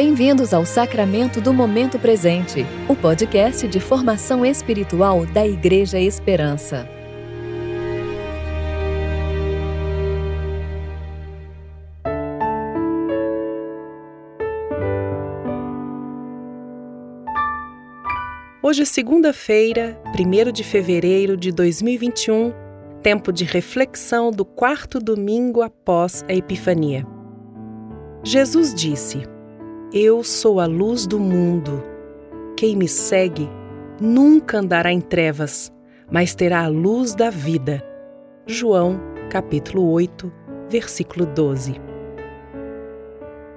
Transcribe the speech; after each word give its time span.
Bem-vindos 0.00 0.54
ao 0.54 0.64
Sacramento 0.64 1.40
do 1.40 1.52
Momento 1.52 1.98
Presente, 1.98 2.64
o 2.88 2.94
podcast 2.94 3.66
de 3.66 3.80
formação 3.80 4.46
espiritual 4.46 5.26
da 5.26 5.44
Igreja 5.44 5.98
Esperança. 5.98 6.88
Hoje 18.62 18.82
é 18.82 18.84
segunda-feira, 18.84 20.00
1 20.16 20.52
de 20.52 20.62
fevereiro 20.62 21.36
de 21.36 21.50
2021, 21.50 22.54
tempo 23.02 23.32
de 23.32 23.42
reflexão 23.42 24.30
do 24.30 24.44
quarto 24.44 25.00
domingo 25.00 25.60
após 25.60 26.24
a 26.28 26.32
Epifania. 26.32 27.04
Jesus 28.22 28.72
disse: 28.72 29.37
Eu 29.90 30.22
sou 30.22 30.60
a 30.60 30.66
luz 30.66 31.06
do 31.06 31.18
mundo. 31.18 31.82
Quem 32.58 32.76
me 32.76 32.86
segue 32.86 33.48
nunca 33.98 34.58
andará 34.58 34.92
em 34.92 35.00
trevas, 35.00 35.72
mas 36.12 36.34
terá 36.34 36.64
a 36.64 36.68
luz 36.68 37.14
da 37.14 37.30
vida. 37.30 37.82
João, 38.46 39.00
capítulo 39.30 39.90
8, 39.90 40.30
versículo 40.68 41.24
12. 41.24 41.80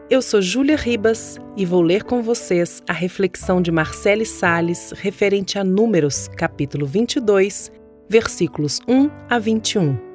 Eu 0.09 0.21
sou 0.21 0.41
Júlia 0.41 0.77
Ribas 0.77 1.37
e 1.57 1.65
vou 1.65 1.81
ler 1.81 2.05
com 2.05 2.21
vocês 2.21 2.81
a 2.87 2.93
reflexão 2.93 3.61
de 3.61 3.69
Marcele 3.69 4.25
Sales 4.25 4.93
referente 4.95 5.59
a 5.59 5.65
Números, 5.65 6.29
capítulo 6.29 6.85
22, 6.85 7.69
versículos 8.07 8.79
1 8.87 9.09
a 9.29 9.37
21. 9.37 10.10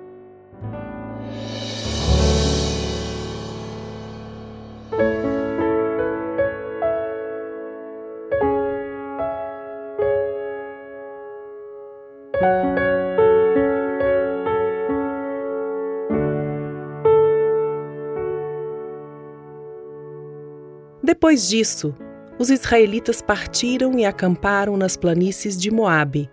Depois 21.03 21.49
disso, 21.49 21.95
os 22.39 22.51
israelitas 22.51 23.23
partiram 23.23 23.99
e 23.99 24.05
acamparam 24.05 24.77
nas 24.77 24.97
planícies 24.97 25.57
de 25.57 25.71
Moabe, 25.71 26.31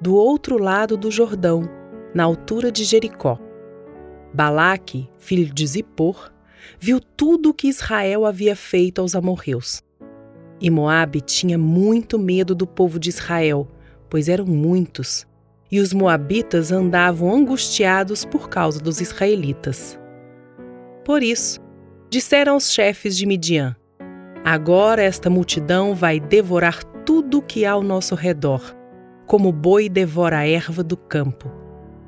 do 0.00 0.14
outro 0.14 0.56
lado 0.56 0.96
do 0.96 1.10
Jordão, 1.10 1.68
na 2.14 2.24
altura 2.24 2.70
de 2.70 2.84
Jericó. 2.84 3.38
Balaque, 4.32 5.10
filho 5.18 5.52
de 5.52 5.66
Zippor, 5.66 6.32
viu 6.78 7.00
tudo 7.00 7.50
o 7.50 7.54
que 7.54 7.68
Israel 7.68 8.24
havia 8.24 8.54
feito 8.54 9.00
aos 9.00 9.16
amorreus. 9.16 9.82
E 10.60 10.70
Moabe 10.70 11.20
tinha 11.20 11.58
muito 11.58 12.18
medo 12.18 12.54
do 12.54 12.66
povo 12.66 12.98
de 13.00 13.08
Israel, 13.08 13.66
pois 14.08 14.28
eram 14.28 14.46
muitos, 14.46 15.26
e 15.70 15.80
os 15.80 15.92
moabitas 15.92 16.72
andavam 16.72 17.32
angustiados 17.32 18.24
por 18.24 18.48
causa 18.48 18.80
dos 18.80 19.00
israelitas. 19.00 19.98
Por 21.04 21.22
isso, 21.22 21.60
disseram 22.10 22.54
aos 22.54 22.72
chefes 22.72 23.16
de 23.16 23.26
Midian: 23.26 23.76
Agora 24.44 25.02
esta 25.02 25.30
multidão 25.30 25.94
vai 25.94 26.18
devorar 26.18 26.82
tudo 27.04 27.38
o 27.38 27.42
que 27.42 27.64
há 27.64 27.72
ao 27.72 27.82
nosso 27.82 28.14
redor, 28.14 28.76
como 29.26 29.48
o 29.50 29.52
boi 29.52 29.88
devora 29.88 30.38
a 30.38 30.46
erva 30.46 30.82
do 30.82 30.96
campo. 30.96 31.50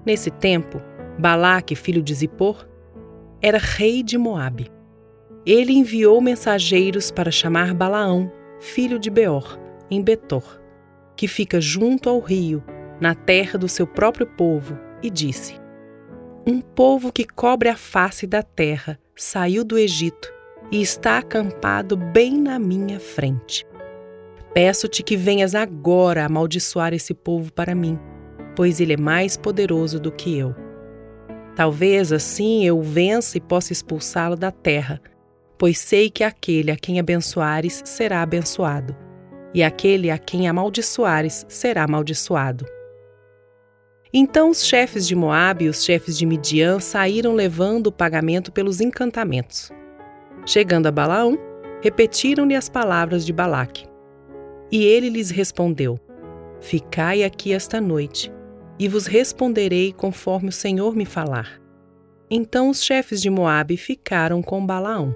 Nesse 0.05 0.31
tempo, 0.31 0.83
Balaque, 1.19 1.77
filho 1.77 2.03
de 2.03 2.15
Zippor, 2.15 2.67
era 3.41 3.59
rei 3.59 4.03
de 4.03 4.19
Moabe. 4.19 4.71
Ele 5.45 5.73
enviou 5.73 6.21
mensageiros 6.21 7.11
para 7.11 7.31
chamar 7.31 7.75
Balaão, 7.75 8.31
filho 8.61 8.99
de 8.99 9.11
Beor, 9.11 9.59
em 9.91 10.03
Betor, 10.03 10.61
que 11.17 11.27
fica 11.27 11.61
junto 11.61 12.09
ao 12.09 12.21
rio, 12.21 12.63
na 13.03 13.17
terra 13.17 13.59
do 13.59 13.69
seu 13.69 13.85
próprio 13.85 14.25
povo, 14.25 14.79
e 15.03 15.11
disse: 15.11 15.57
Um 16.47 16.61
povo 16.61 17.11
que 17.11 17.25
cobre 17.25 17.69
a 17.69 17.77
face 17.77 18.29
da 18.29 18.45
terra 18.45 18.97
saiu 19.17 19.65
do 19.65 19.77
Egito 19.77 20.33
e 20.71 20.81
está 20.81 21.19
acampado 21.19 21.97
bem 21.97 22.41
na 22.41 22.61
minha 22.61 23.01
frente. 23.01 23.67
Peço-te 24.55 25.03
que 25.03 25.17
venhas 25.17 25.53
agora 25.53 26.25
amaldiçoar 26.25 26.95
esse 26.95 27.13
povo 27.13 27.53
para 27.53 27.75
mim, 27.75 27.99
pois 28.55 28.79
ele 28.79 28.93
é 28.93 28.97
mais 28.97 29.37
poderoso 29.37 29.99
do 29.99 30.13
que 30.13 30.39
eu. 30.39 30.55
Talvez 31.57 32.13
assim 32.13 32.65
eu 32.65 32.79
o 32.79 32.83
vença 32.83 33.37
e 33.37 33.41
possa 33.41 33.73
expulsá-lo 33.73 34.37
da 34.37 34.53
terra, 34.53 35.03
pois 35.59 35.77
sei 35.77 36.09
que 36.09 36.23
aquele 36.23 36.71
a 36.71 36.77
quem 36.77 37.01
abençoares 37.01 37.83
será 37.85 38.23
abençoado, 38.23 38.95
e 39.53 39.61
aquele 39.61 40.09
a 40.09 40.19
quem 40.19 40.49
amaldiçoares 40.49 41.45
será 41.49 41.83
amaldiçoado. 41.83 42.65
Então 44.15 44.51
os 44.51 44.65
chefes 44.67 45.07
de 45.07 45.15
Moabe 45.15 45.65
e 45.65 45.69
os 45.69 45.83
chefes 45.83 46.19
de 46.19 46.27
Midian 46.27 46.81
saíram 46.81 47.33
levando 47.33 47.87
o 47.87 47.93
pagamento 47.93 48.53
pelos 48.53 48.79
encantamentos. 48.81 49.71
Chegando 50.45 50.87
a 50.87 50.91
Balaão, 50.91 51.39
repetiram-lhe 51.81 52.55
as 52.55 52.69
palavras 52.69 53.25
de 53.25 53.33
Balaque. 53.33 53.87
E 54.71 54.85
ele 54.85 55.09
lhes 55.09 55.31
respondeu: 55.31 55.99
Ficai 56.61 57.25
aqui 57.25 57.55
esta 57.55 57.81
noite, 57.81 58.31
e 58.79 58.87
vos 58.87 59.07
responderei 59.07 59.95
conforme 59.95 60.51
o 60.51 60.53
Senhor 60.53 60.95
me 60.95 61.07
falar. 61.07 61.59
Então 62.31 62.69
os 62.69 62.83
chefes 62.83 63.21
de 63.21 63.31
Moabe 63.31 63.79
ficaram 63.79 64.43
com 64.43 64.65
Balaão. 64.65 65.15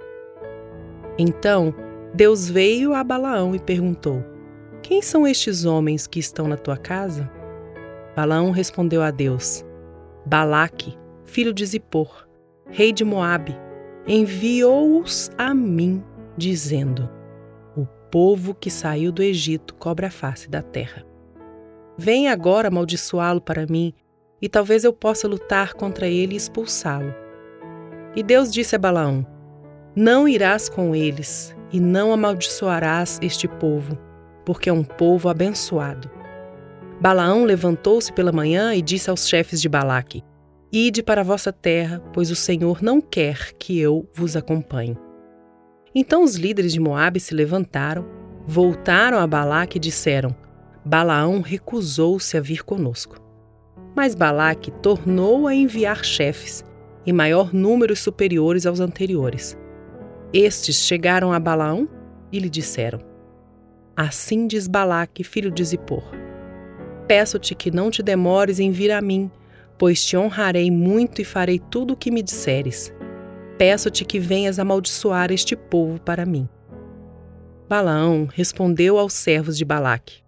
Então 1.19 1.75
Deus 2.15 2.49
veio 2.49 2.95
a 2.95 3.05
Balaão 3.05 3.55
e 3.55 3.59
perguntou: 3.59 4.25
Quem 4.83 5.03
são 5.03 5.27
estes 5.27 5.67
homens 5.67 6.07
que 6.07 6.19
estão 6.19 6.49
na 6.49 6.57
tua 6.57 6.79
casa? 6.79 7.31
Balaão 8.17 8.51
respondeu 8.51 9.03
a 9.03 9.11
Deus: 9.11 9.63
Balaque, 10.25 10.97
filho 11.27 11.53
de 11.53 11.67
Zippor, 11.67 12.27
rei 12.71 12.91
de 12.91 13.05
Moabe, 13.05 13.55
enviou-os 14.07 15.31
a 15.37 15.53
mim, 15.53 16.03
dizendo: 16.35 17.11
O 17.77 17.85
povo 18.11 18.55
que 18.55 18.71
saiu 18.71 19.13
do 19.13 19.23
Egito 19.23 19.75
cobre 19.75 20.07
a 20.07 20.11
face 20.11 20.49
da 20.49 20.63
terra. 20.63 21.05
Vem 21.99 22.29
agora 22.29 22.69
amaldiçoá-lo 22.69 23.41
para 23.41 23.67
mim, 23.67 23.93
e 24.41 24.49
talvez 24.49 24.83
eu 24.83 24.95
possa 24.95 25.29
lutar 25.29 25.75
contra 25.75 26.09
ele 26.09 26.33
e 26.33 26.39
expulsá-lo. 26.39 27.15
E 28.15 28.23
Deus 28.23 28.51
disse 28.51 28.75
a 28.75 28.79
Balaão: 28.79 29.27
Não 29.95 30.27
irás 30.27 30.71
com 30.71 30.95
eles, 30.95 31.55
e 31.71 31.79
não 31.79 32.15
amaldiçoarás 32.15 33.19
este 33.21 33.47
povo, 33.47 33.99
porque 34.43 34.71
é 34.71 34.73
um 34.73 34.85
povo 34.85 35.29
abençoado. 35.29 36.16
Balaão 37.01 37.45
levantou-se 37.45 38.11
pela 38.13 38.33
manhã 38.33 38.75
e 38.75 38.81
disse 38.81 39.11
aos 39.11 39.29
chefes 39.29 39.61
de 39.61 39.69
Balaque: 39.69 40.23
Ide 40.73 41.03
para 41.03 41.21
a 41.21 41.25
vossa 41.25 41.53
terra, 41.53 42.01
pois 42.13 42.31
o 42.31 42.37
Senhor 42.37 42.83
não 42.83 43.01
quer 43.01 43.53
que 43.59 43.79
eu 43.79 44.09
vos 44.15 44.35
acompanhe. 44.35 44.97
Então 45.95 46.25
os 46.25 46.37
líderes 46.37 46.73
de 46.73 46.81
Moabe 46.81 47.21
se 47.21 47.35
levantaram, 47.35 48.07
voltaram 48.47 49.19
a 49.19 49.27
Balaque 49.27 49.77
e 49.77 49.81
disseram: 49.81 50.35
Balaão 50.85 51.43
recusou-se 51.43 52.37
a 52.37 52.41
vir 52.41 52.65
conosco. 52.65 53.21
Mas 53.95 54.15
Balaque 54.15 54.71
tornou 54.71 55.47
a 55.47 55.55
enviar 55.55 56.05
chefes, 56.05 56.65
em 57.07 57.13
maior 57.13 57.53
número 57.53 57.95
superiores 57.95 58.67
aos 58.67 58.81
anteriores. 58.81 59.57
Estes 60.33 60.77
chegaram 60.77 61.33
a 61.33 61.39
Balaão 61.39 61.87
e 62.33 62.39
lhe 62.39 62.49
disseram: 62.49 63.01
Assim 63.95 64.47
diz 64.47 64.67
Balaque, 64.67 65.23
filho 65.23 65.51
de 65.51 65.63
Zippor: 65.63 66.03
Peço-te 67.07 67.55
que 67.55 67.71
não 67.71 67.91
te 67.91 68.03
demores 68.03 68.59
em 68.59 68.71
vir 68.71 68.91
a 68.91 69.01
mim, 69.01 69.31
pois 69.79 70.05
te 70.05 70.17
honrarei 70.17 70.71
muito 70.71 71.21
e 71.21 71.25
farei 71.25 71.59
tudo 71.59 71.95
o 71.95 71.97
que 71.97 72.11
me 72.11 72.23
disseres. 72.23 72.93
Peço-te 73.57 74.05
que 74.05 74.19
venhas 74.19 74.59
amaldiçoar 74.59 75.31
este 75.31 75.55
povo 75.55 76.01
para 76.01 76.27
mim. 76.27 76.49
Balaão 77.69 78.29
respondeu 78.33 78.99
aos 78.99 79.13
servos 79.13 79.57
de 79.57 79.65
Balaque: 79.65 80.23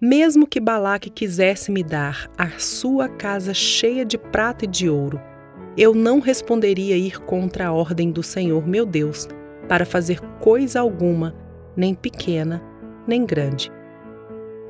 Mesmo 0.00 0.46
que 0.46 0.60
Balaque 0.60 1.10
quisesse 1.10 1.70
me 1.70 1.82
dar 1.82 2.30
a 2.38 2.50
sua 2.58 3.08
casa 3.08 3.52
cheia 3.52 4.04
de 4.04 4.16
prata 4.16 4.64
e 4.64 4.68
de 4.68 4.88
ouro, 4.88 5.20
eu 5.76 5.94
não 5.94 6.20
responderia 6.20 6.96
ir 6.96 7.20
contra 7.20 7.66
a 7.66 7.72
ordem 7.72 8.10
do 8.10 8.22
Senhor 8.22 8.66
meu 8.66 8.86
Deus 8.86 9.28
para 9.68 9.84
fazer 9.84 10.20
coisa 10.40 10.80
alguma, 10.80 11.34
nem 11.76 11.94
pequena, 11.94 12.62
nem 13.06 13.26
grande. 13.26 13.70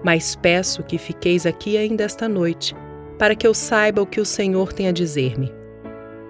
Mas 0.07 0.37
peço 0.37 0.85
que 0.85 0.99
fiqueis 0.99 1.47
aqui 1.47 1.77
ainda 1.77 2.05
esta 2.05 2.29
noite 2.29 2.77
para 3.19 3.35
que 3.35 3.45
eu 3.45 3.53
saiba 3.53 4.01
o 4.01 4.07
que 4.07 4.21
o 4.21 4.25
Senhor 4.25 4.73
tem 4.73 4.87
a 4.87 4.93
dizer-me. 4.93 5.53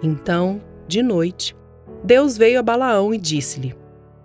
Então, 0.03 0.63
de 0.89 1.03
noite, 1.03 1.55
Deus 2.03 2.39
veio 2.39 2.59
a 2.59 2.63
Balaão 2.63 3.13
e 3.13 3.19
disse-lhe: 3.19 3.77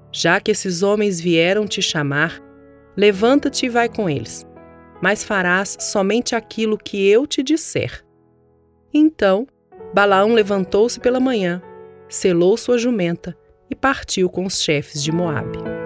Já 0.10 0.40
que 0.40 0.52
esses 0.52 0.84
homens 0.84 1.20
vieram 1.20 1.68
te 1.68 1.82
chamar, 1.82 2.42
levanta-te 2.96 3.66
e 3.66 3.70
vai 3.70 3.90
com 3.90 4.10
eles, 4.10 4.48
mas 5.02 5.22
farás 5.22 5.76
somente 5.82 6.34
aquilo 6.34 6.78
que 6.78 7.06
eu 7.10 7.28
te 7.28 7.44
disser. 7.44 8.06
Então, 8.94 9.46
Balaão 9.94 10.34
levantou-se 10.34 10.98
pela 10.98 11.20
manhã, 11.20 11.62
selou 12.08 12.56
sua 12.56 12.78
jumenta 12.78 13.36
e 13.70 13.76
partiu 13.76 14.30
com 14.30 14.46
os 14.46 14.62
chefes 14.62 15.04
de 15.04 15.12
Moabe. 15.12 15.81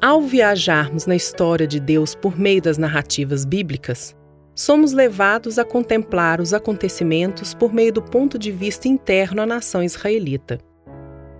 Ao 0.00 0.22
viajarmos 0.22 1.06
na 1.06 1.16
história 1.16 1.66
de 1.66 1.80
Deus 1.80 2.14
por 2.14 2.38
meio 2.38 2.62
das 2.62 2.78
narrativas 2.78 3.44
bíblicas, 3.44 4.14
somos 4.54 4.92
levados 4.92 5.58
a 5.58 5.64
contemplar 5.64 6.40
os 6.40 6.54
acontecimentos 6.54 7.52
por 7.52 7.72
meio 7.72 7.92
do 7.92 8.00
ponto 8.00 8.38
de 8.38 8.52
vista 8.52 8.86
interno 8.86 9.42
à 9.42 9.46
nação 9.46 9.82
israelita. 9.82 10.60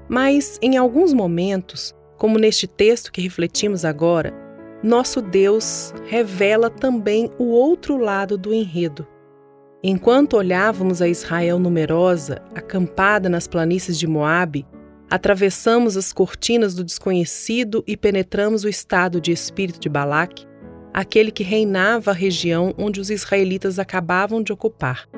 Mas, 0.08 0.58
em 0.60 0.76
alguns 0.76 1.12
momentos, 1.12 1.94
como 2.16 2.37
neste 2.37 2.66
texto 2.66 3.12
que 3.12 3.20
refletimos 3.20 3.84
agora, 3.84 4.34
nosso 4.82 5.22
Deus 5.22 5.94
revela 6.06 6.69
também 6.69 7.31
o 7.38 7.50
outro 7.50 7.96
lado 7.96 8.37
do 8.37 8.52
enredo. 8.52 9.06
Enquanto 9.84 10.37
olhávamos 10.37 11.00
a 11.00 11.06
Israel 11.06 11.60
numerosa, 11.60 12.43
acampada 12.56 13.28
nas 13.28 13.46
planícies 13.46 13.96
de 13.96 14.08
Moabe, 14.08 14.66
Atravessamos 15.10 15.96
as 15.96 16.12
cortinas 16.12 16.75
do 16.75 16.84
desconhecido 16.84 17.82
e 17.87 17.96
penetramos 17.96 18.62
o 18.62 18.69
estado 18.69 19.22
de 19.22 19.32
espírito 19.32 19.81
de 19.81 19.88
Balaque, 19.88 20.46
aquele 20.93 21.31
que 21.31 21.43
reinava 21.43 22.10
a 22.10 22.14
região 22.14 22.75
onde 22.76 23.00
os 23.00 23.08
israelitas 23.08 23.78
acabavam 23.78 24.43
de 24.43 24.52
ocupar. 24.52 25.08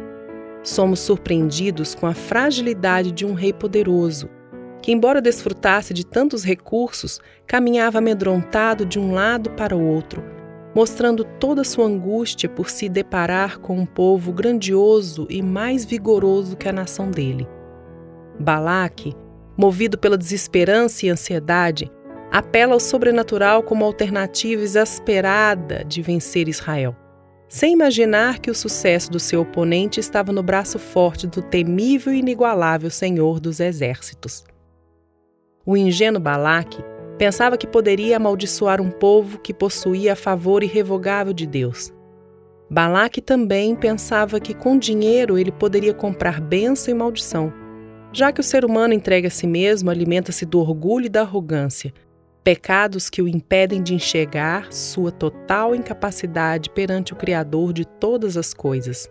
Somos 0.62 1.00
surpreendidos 1.00 1.92
com 1.92 2.06
a 2.06 2.14
fragilidade 2.14 3.10
de 3.10 3.26
um 3.26 3.34
rei 3.34 3.52
poderoso, 3.52 4.30
que, 4.80 4.92
embora 4.92 5.20
desfrutasse 5.20 5.92
de 5.92 6.06
tantos 6.06 6.44
recursos, 6.44 7.18
caminhava 7.44 7.98
amedrontado 7.98 8.86
de 8.86 8.96
um 8.96 9.12
lado 9.12 9.50
para 9.50 9.76
o 9.76 9.84
outro, 9.84 10.22
mostrando 10.72 11.24
toda 11.24 11.64
sua 11.64 11.86
angústia 11.86 12.48
por 12.48 12.70
se 12.70 12.88
deparar 12.88 13.58
com 13.58 13.76
um 13.76 13.86
povo 13.86 14.32
grandioso 14.32 15.26
e 15.28 15.42
mais 15.42 15.84
vigoroso 15.84 16.56
que 16.56 16.68
a 16.68 16.72
nação 16.72 17.10
dele. 17.10 17.48
Balaque 18.38 19.16
movido 19.60 19.98
pela 19.98 20.16
desesperança 20.16 21.04
e 21.04 21.10
ansiedade, 21.10 21.92
apela 22.32 22.72
ao 22.72 22.80
sobrenatural 22.80 23.62
como 23.62 23.84
alternativa 23.84 24.62
exasperada 24.62 25.84
de 25.84 26.00
vencer 26.00 26.48
Israel, 26.48 26.96
sem 27.46 27.74
imaginar 27.74 28.38
que 28.38 28.50
o 28.50 28.54
sucesso 28.54 29.10
do 29.10 29.20
seu 29.20 29.42
oponente 29.42 30.00
estava 30.00 30.32
no 30.32 30.42
braço 30.42 30.78
forte 30.78 31.26
do 31.26 31.42
temível 31.42 32.10
e 32.10 32.20
inigualável 32.20 32.88
Senhor 32.88 33.38
dos 33.38 33.60
Exércitos. 33.60 34.44
O 35.66 35.76
ingênuo 35.76 36.22
Balaque 36.22 36.82
pensava 37.18 37.58
que 37.58 37.66
poderia 37.66 38.16
amaldiçoar 38.16 38.80
um 38.80 38.90
povo 38.90 39.38
que 39.38 39.52
possuía 39.52 40.16
favor 40.16 40.62
irrevogável 40.62 41.34
de 41.34 41.46
Deus. 41.46 41.92
Balaque 42.70 43.20
também 43.20 43.76
pensava 43.76 44.40
que 44.40 44.54
com 44.54 44.78
dinheiro 44.78 45.36
ele 45.36 45.52
poderia 45.52 45.92
comprar 45.92 46.40
bênção 46.40 46.94
e 46.94 46.96
maldição 46.96 47.59
já 48.12 48.32
que 48.32 48.40
o 48.40 48.44
ser 48.44 48.64
humano 48.64 48.94
entregue 48.94 49.26
a 49.26 49.30
si 49.30 49.46
mesmo, 49.46 49.90
alimenta-se 49.90 50.44
do 50.44 50.58
orgulho 50.58 51.06
e 51.06 51.08
da 51.08 51.20
arrogância, 51.22 51.92
pecados 52.42 53.08
que 53.08 53.22
o 53.22 53.28
impedem 53.28 53.82
de 53.82 53.94
enxergar 53.94 54.72
sua 54.72 55.12
total 55.12 55.74
incapacidade 55.74 56.70
perante 56.70 57.12
o 57.12 57.16
Criador 57.16 57.72
de 57.72 57.84
todas 57.84 58.36
as 58.36 58.52
coisas. 58.52 59.08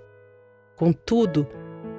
Contudo, 0.76 1.48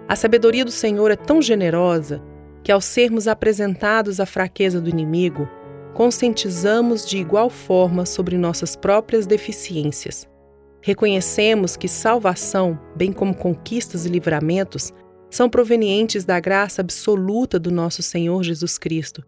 a 0.08 0.16
sabedoria 0.16 0.64
do 0.64 0.70
Senhor 0.70 1.10
é 1.10 1.16
tão 1.16 1.40
generosa 1.40 2.22
que, 2.62 2.72
ao 2.72 2.80
sermos 2.80 3.28
apresentados 3.28 4.20
à 4.20 4.26
fraqueza 4.26 4.80
do 4.80 4.90
inimigo, 4.90 5.48
conscientizamos 5.94 7.06
de 7.06 7.18
igual 7.18 7.48
forma 7.48 8.04
sobre 8.04 8.36
nossas 8.36 8.76
próprias 8.76 9.26
deficiências. 9.26 10.28
Reconhecemos 10.82 11.76
que 11.76 11.88
salvação, 11.88 12.78
bem 12.96 13.12
como 13.12 13.34
conquistas 13.34 14.06
e 14.06 14.08
livramentos, 14.08 14.92
são 15.30 15.48
provenientes 15.48 16.24
da 16.24 16.40
graça 16.40 16.80
absoluta 16.80 17.58
do 17.58 17.70
nosso 17.70 18.02
Senhor 18.02 18.42
Jesus 18.42 18.76
Cristo 18.76 19.24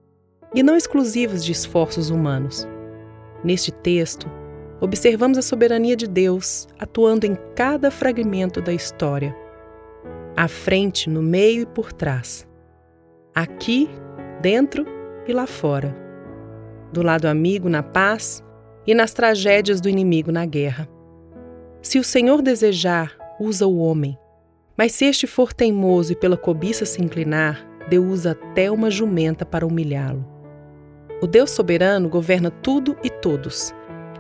e 0.55 0.63
não 0.63 0.77
exclusivos 0.77 1.45
de 1.45 1.53
esforços 1.53 2.11
humanos. 2.11 2.67
Neste 3.45 3.71
texto, 3.71 4.31
observamos 4.81 5.39
a 5.39 5.43
soberania 5.43 5.97
de 5.97 6.07
Deus 6.07 6.69
atuando 6.79 7.25
em 7.25 7.37
cada 7.55 7.91
fragmento 7.91 8.61
da 8.61 8.73
história, 8.73 9.35
à 10.37 10.49
frente, 10.49 11.09
no 11.09 11.23
meio 11.23 11.63
e 11.63 11.67
por 11.67 11.93
trás, 11.93 12.47
aqui, 13.35 13.89
dentro 14.41 14.85
e 15.27 15.33
lá 15.33 15.47
fora, 15.47 15.97
do 16.93 17.03
lado 17.03 17.27
amigo 17.27 17.69
na 17.69 17.83
paz 17.83 18.43
e 18.87 18.95
nas 18.95 19.13
tragédias 19.13 19.81
do 19.81 19.89
inimigo 19.89 20.33
na 20.33 20.45
guerra. 20.45 20.89
Se 21.81 21.99
o 21.99 22.05
Senhor 22.05 22.43
desejar, 22.43 23.17
usa 23.41 23.67
o 23.67 23.79
homem 23.79 24.19
mas 24.77 24.93
se 24.93 25.05
este 25.05 25.27
for 25.27 25.53
teimoso 25.53 26.13
e 26.13 26.17
pela 26.17 26.37
cobiça 26.37 26.85
se 26.85 27.03
inclinar, 27.03 27.67
Deus 27.89 28.07
usa 28.21 28.33
até 28.33 28.71
uma 28.71 28.91
jumenta 28.91 29.45
para 29.45 29.67
humilhá-lo. 29.67 30.27
O 31.21 31.27
Deus 31.27 31.51
soberano 31.51 32.09
governa 32.09 32.51
tudo 32.51 32.97
e 33.03 33.11
todos. 33.11 33.75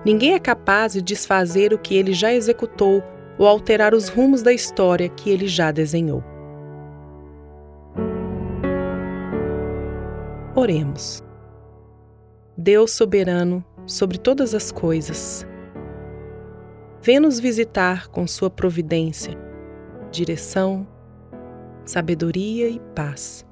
Ninguém 0.04 0.34
é 0.34 0.38
capaz 0.38 0.92
de 0.92 1.02
desfazer 1.02 1.72
o 1.72 1.78
que 1.78 1.96
ele 1.96 2.12
já 2.12 2.32
executou 2.32 3.02
ou 3.38 3.46
alterar 3.46 3.94
os 3.94 4.08
rumos 4.08 4.42
da 4.42 4.52
história 4.52 5.08
que 5.08 5.30
ele 5.30 5.48
já 5.48 5.70
desenhou. 5.70 6.22
Oremos. 10.54 11.24
Deus 12.56 12.90
soberano 12.92 13.64
sobre 13.86 14.18
todas 14.18 14.54
as 14.54 14.70
coisas, 14.70 15.46
vê 17.02 17.18
nos 17.18 17.40
visitar 17.40 18.08
com 18.08 18.26
sua 18.26 18.50
providência 18.50 19.51
direção, 20.12 20.86
sabedoria 21.84 22.68
e 22.68 22.78
paz. 22.94 23.44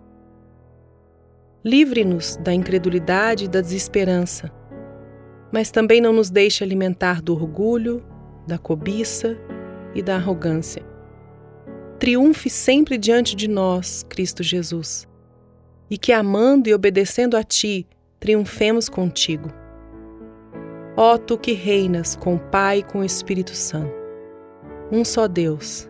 Livre-nos 1.65 2.37
da 2.37 2.55
incredulidade 2.55 3.47
e 3.47 3.49
da 3.49 3.61
desesperança, 3.61 4.51
mas 5.53 5.71
também 5.71 6.01
não 6.01 6.13
nos 6.13 6.31
deixe 6.31 6.63
alimentar 6.63 7.21
do 7.21 7.33
orgulho, 7.33 8.05
da 8.47 8.57
cobiça 8.57 9.37
e 9.95 10.03
da 10.03 10.17
arrogância. 10.17 10.83
Triunfe 11.99 12.49
sempre 12.49 12.97
diante 12.97 13.35
de 13.35 13.49
nós, 13.49 14.05
Cristo 14.09 14.43
Jesus, 14.43 15.09
e 15.91 15.99
que 15.99 16.13
amando 16.13 16.69
e 16.69 16.75
obedecendo 16.75 17.37
a 17.37 17.43
Ti, 17.43 17.87
triunfemos 18.19 18.89
contigo. 18.89 19.51
Ó 20.97 21.19
Tu 21.19 21.37
que 21.37 21.53
reinas 21.53 22.17
com 22.17 22.37
o 22.37 22.39
Pai 22.39 22.79
e 22.79 22.83
com 22.83 23.01
o 23.01 23.05
Espírito 23.05 23.55
Santo, 23.55 23.93
um 24.91 25.05
só 25.05 25.29
Deus 25.29 25.90